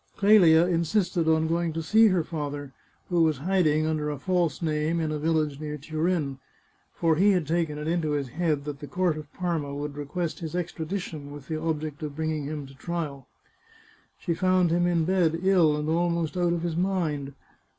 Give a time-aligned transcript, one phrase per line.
[0.17, 2.73] Clelia insisted on going to see her father,
[3.09, 6.39] who was hiding under a false name in a village near Turin;
[6.91, 10.39] for he had taken it into his head that the court of Parma would request
[10.39, 13.27] his extradition, with the object of bringing him to trial.
[14.17, 15.05] She 489 The Chartreuse of Parma found him in
[15.51, 17.33] bed, ill, and almost out of his mind.